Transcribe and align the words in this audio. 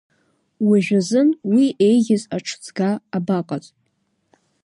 Уажәазын 0.67 1.29
уи 1.51 1.65
еиӷьыз 1.87 2.23
аҽыҵга 2.35 2.89
абаҟаз. 3.17 3.65